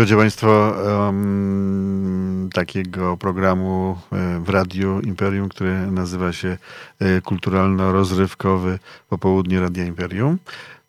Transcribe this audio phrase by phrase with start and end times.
[0.00, 0.74] Słuchajcie Państwo
[1.06, 6.56] um, takiego programu e, w Radiu Imperium, który nazywa się
[6.98, 10.38] e, Kulturalno-Rozrywkowy Popołudnie Radia Imperium.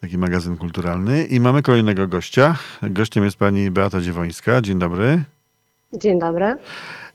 [0.00, 1.24] Taki magazyn kulturalny.
[1.24, 2.56] I mamy kolejnego gościa.
[2.82, 4.60] Gościem jest pani Beata Dziewońska.
[4.60, 5.24] Dzień dobry.
[5.92, 6.56] Dzień dobry.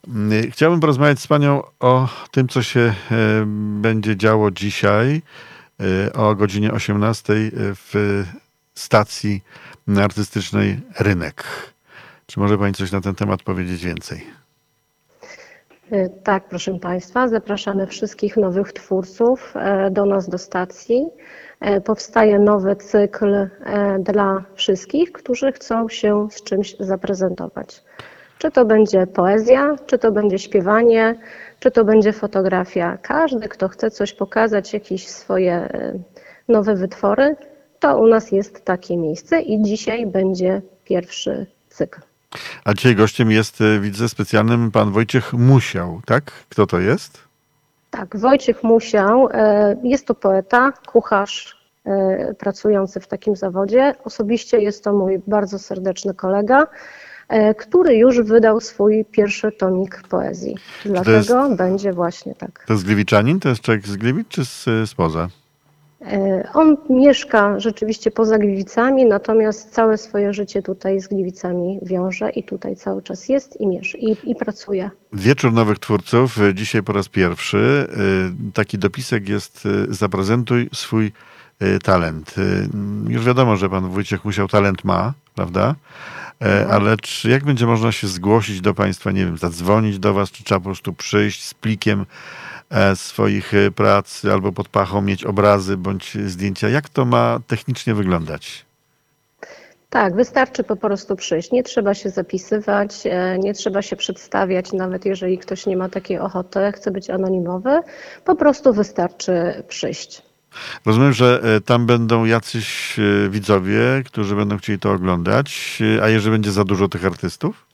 [0.08, 2.94] Mm, Chciałbym porozmawiać z panią o tym, co się e,
[3.82, 5.22] będzie działo dzisiaj
[5.80, 8.24] e, o godzinie 18 w
[8.74, 9.44] stacji
[9.98, 11.75] artystycznej Rynek.
[12.26, 14.24] Czy może pani coś na ten temat powiedzieć więcej?
[15.94, 21.06] Y, Tak, proszę Państwa, zapraszamy wszystkich nowych twórców e, do nas do stacji.
[21.60, 23.50] E, Powstaje nowy cykl e,
[24.00, 27.84] dla wszystkich, którzy chcą się z czymś zaprezentować.
[28.38, 31.16] Czy to będzie poezja, czy to będzie śpiewanie,
[31.60, 32.98] czy to będzie fotografia.
[33.02, 35.70] Każdy, kto chce coś pokazać, jakieś swoje
[36.48, 37.36] nowe wytwory,
[37.80, 42.02] to u nas jest takie miejsce i dzisiaj będzie pierwszy cykl.
[42.66, 46.32] A dzisiaj gościem jest, e, widzę, specjalnym pan Wojciech Musiał, tak?
[46.50, 47.26] Kto to jest?
[47.92, 53.96] Tak, Wojciech Musiał e, jest to poeta, kucharz e, pracujący w takim zawodzie.
[54.04, 56.68] Osobiście jest to mój bardzo serdeczny kolega,
[57.30, 60.56] e, który już wydał swój pierwszy tomik poezji.
[60.86, 62.64] Dlatego będzie właśnie tak.
[62.68, 63.40] To jest Gliwiczanin?
[63.40, 65.28] To jest człowiek z Gliwic czy z, spoza?
[66.02, 72.44] E, On mieszka rzeczywiście poza Gliwicami, natomiast całe swoje życie tutaj z Gliwicami wiąże i
[72.44, 74.90] tutaj cały czas jest i, miesz- i, i pracuje.
[75.14, 77.88] Wieczór Nowych Twórców, e, dzisiaj po raz pierwszy.
[78.48, 81.12] E, Taki dopisek jest zaprezentuj swój
[81.84, 82.36] talent.
[83.08, 85.76] Już wiadomo, że pan Wojciech Musiał talent ma, prawda?
[86.42, 90.32] E, Ale czy, jak będzie można się zgłosić do państwa, nie wiem, zadzwonić do was,
[90.32, 92.06] czy trzeba po prostu przyjść z plikiem
[92.70, 96.70] e, swoich e, prac albo pod pachą mieć obrazy bądź zdjęcia?
[96.70, 98.66] Jak to ma technicznie wyglądać?
[99.90, 101.52] Tak, wystarczy po prostu przyjść.
[101.52, 103.04] Nie trzeba się zapisywać,
[103.40, 107.80] nie trzeba się przedstawiać, nawet jeżeli ktoś nie ma takiej ochoty, chce być anonimowy.
[108.26, 110.22] Po prostu wystarczy przyjść.
[110.86, 116.10] Rozumiem, że e, tam będą jacyś e, widzowie, którzy będą chcieli to oglądać, e, a
[116.10, 117.66] jeżeli będzie za dużo tych artystów?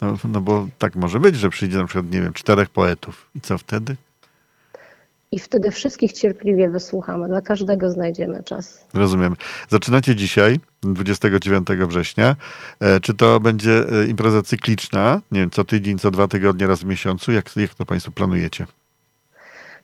[0.00, 3.30] No, no bo tak może być, że przyjdzie na przykład, nie wiem, czterech poetów.
[3.34, 3.96] I co wtedy?
[5.32, 7.28] I wtedy wszystkich cierpliwie wysłuchamy.
[7.28, 8.84] Dla każdego znajdziemy czas.
[8.94, 9.36] Rozumiem.
[9.68, 12.36] Zaczynacie dzisiaj, 29 września.
[13.02, 15.20] Czy to będzie impreza cykliczna?
[15.32, 17.32] Nie wiem, co tydzień, co dwa tygodnie, raz w miesiącu?
[17.32, 18.66] Jak, jak to Państwo planujecie?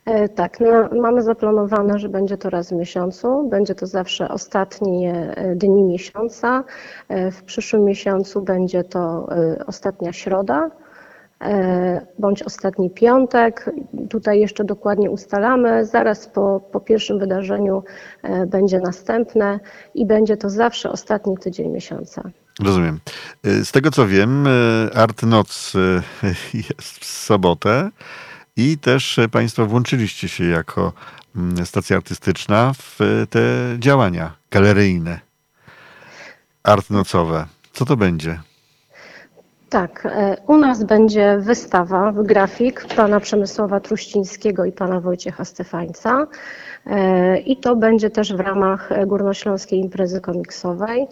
[0.08, 3.48] E, Tak, no, mamy zaplanowane, że będzie to raz w miesiącu.
[3.48, 6.64] Będzie to zawsze ostatnie e, dni miesiąca.
[7.08, 9.28] E, W przyszłym miesiącu będzie to
[9.66, 10.70] ostatnia środa
[12.18, 13.70] bądź ostatni piątek.
[14.10, 15.84] Tutaj jeszcze dokładnie ustalamy.
[15.86, 17.82] Zaraz po, po pierwszym wydarzeniu
[18.46, 19.60] będzie następne
[19.94, 22.22] i będzie to zawsze ostatni tydzień miesiąca.
[22.64, 23.00] Rozumiem.
[23.44, 24.48] Z tego co wiem,
[24.94, 25.72] Art Noc
[26.68, 27.90] jest w sobotę
[28.58, 30.92] i też y, Państwo włączyliście się jako
[31.36, 33.40] mm, stacja artystyczna w y, te
[33.78, 35.20] działania galeryjne,
[36.62, 37.46] art nocowe.
[37.72, 38.40] Co to będzie?
[39.68, 46.26] Tak, e, u nas będzie wystawa, grafik pana Przemysława Truścińskiego i pana Wojciecha Stefańca.
[47.46, 51.06] I to będzie też w ramach Górnośląskiej Imprezy Komiksowej.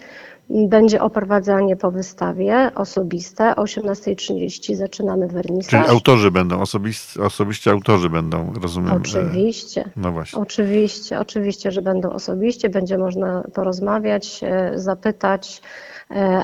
[0.51, 3.57] Będzie oprowadzanie po wystawie osobiste.
[3.57, 5.89] O 18.30 zaczynamy Czyli wernisaż.
[5.89, 8.93] autorzy będą, osobiście, osobiście autorzy będą, rozumiem.
[8.93, 9.91] Oczywiście.
[9.97, 10.43] No właśnie.
[10.43, 15.63] Oczywiście, oczywiście, że będą osobiście, będzie można porozmawiać, e, zapytać,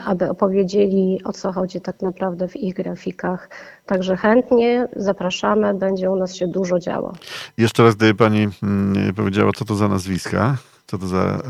[0.05, 3.51] aby opowiedzieli o co chodzi tak naprawdę w ich grafikach.
[3.87, 7.13] Także chętnie zapraszamy, będzie u nas się dużo działo.
[7.59, 10.57] Jeszcze raz, gdyby Pani mm, powiedziała, co to za nazwiska,
[10.87, 11.41] co to za, e,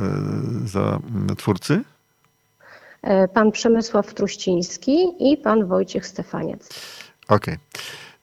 [0.68, 1.80] za mm, twórcy?
[3.02, 4.96] E, Pan Przemysław Truściński
[5.32, 6.68] i pan Wojciech Stefaniec.
[7.28, 7.56] Okej.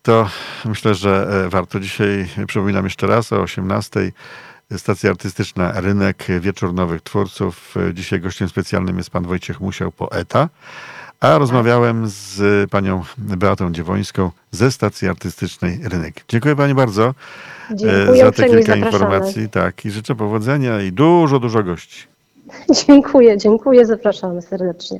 [0.03, 0.29] To
[0.65, 4.11] myślę, że e, warto dzisiaj, przypominam jeszcze raz, o 18:00
[4.77, 7.75] stacja artystyczna Rynek, Wieczór Nowych Twórców.
[7.93, 10.49] Dzisiaj gościem specjalnym jest pan Wojciech Musiał, poeta.
[11.19, 16.23] A rozmawiałem z panią Beatą Dziewońską ze stacji artystycznej Rynek.
[16.27, 17.13] Dziękuję pani bardzo
[17.71, 19.49] e, Dziękuję, za te kilka informacji.
[19.49, 22.07] Tak, i życzę powodzenia i dużo, dużo gości.
[22.87, 24.99] Dziękuję, dziękuję, zapraszamy serdecznie.